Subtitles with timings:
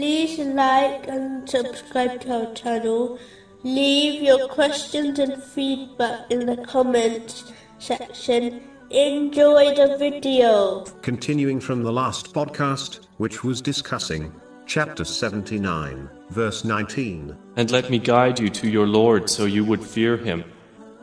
[0.00, 3.18] like and subscribe to our channel.
[3.62, 8.62] Leave your questions and feedback in the comments section.
[8.90, 10.84] Enjoy the video.
[11.02, 14.32] Continuing from the last podcast, which was discussing
[14.66, 19.84] chapter 79, verse 19, And let me guide you to your Lord so you would
[19.84, 20.44] fear him.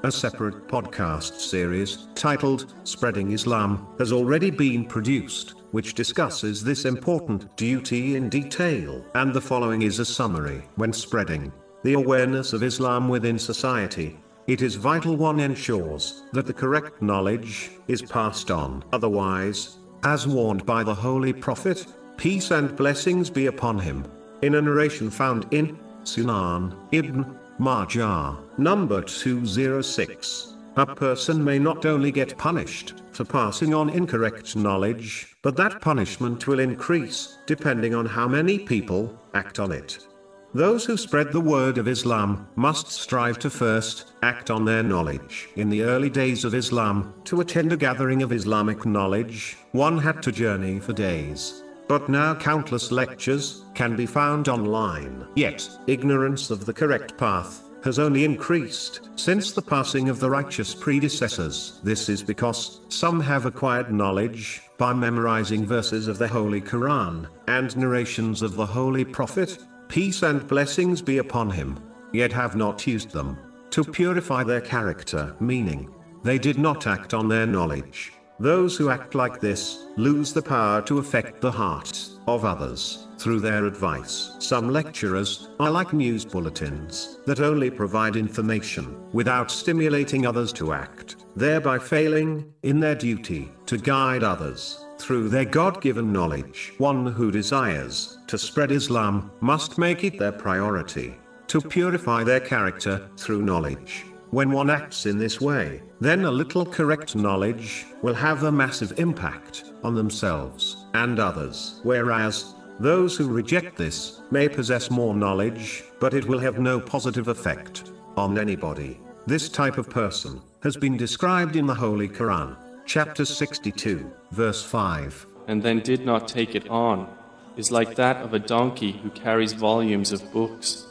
[0.05, 7.55] A separate podcast series titled Spreading Islam has already been produced, which discusses this important
[7.55, 10.61] duty in detail, and the following is a summary.
[10.75, 16.53] When spreading the awareness of Islam within society, it is vital one ensures that the
[16.53, 18.83] correct knowledge is passed on.
[18.91, 24.03] Otherwise, as warned by the Holy Prophet, peace and blessings be upon him,
[24.41, 30.53] in a narration found in Sunan Ibn Majah, number 206.
[30.75, 36.45] A person may not only get punished for passing on incorrect knowledge, but that punishment
[36.45, 40.05] will increase depending on how many people act on it.
[40.53, 45.47] Those who spread the word of Islam must strive to first act on their knowledge.
[45.55, 50.21] In the early days of Islam, to attend a gathering of Islamic knowledge, one had
[50.23, 51.62] to journey for days.
[51.87, 55.27] But now countless lectures can be found online.
[55.35, 60.73] Yet, ignorance of the correct path has only increased since the passing of the righteous
[60.73, 61.81] predecessors.
[61.83, 67.75] This is because some have acquired knowledge by memorizing verses of the Holy Quran and
[67.75, 69.57] narrations of the Holy Prophet,
[69.89, 71.77] peace and blessings be upon him,
[72.13, 73.37] yet have not used them
[73.71, 75.93] to purify their character, meaning
[76.23, 78.13] they did not act on their knowledge.
[78.39, 83.39] Those who act like this lose the power to affect the hearts of others through
[83.39, 84.31] their advice.
[84.39, 91.17] Some lecturers are like news bulletins that only provide information without stimulating others to act,
[91.35, 96.73] thereby failing in their duty to guide others through their God given knowledge.
[96.79, 101.15] One who desires to spread Islam must make it their priority
[101.47, 104.05] to purify their character through knowledge.
[104.33, 108.97] When one acts in this way, then a little correct knowledge will have a massive
[108.97, 111.79] impact on themselves and others.
[111.83, 117.27] Whereas, those who reject this may possess more knowledge, but it will have no positive
[117.27, 118.99] effect on anybody.
[119.27, 122.57] This type of person has been described in the Holy Quran,
[122.87, 125.27] chapter 62, verse 5.
[125.47, 127.07] and then did not take it on,
[127.55, 130.87] is like that of a donkey who carries volumes of books.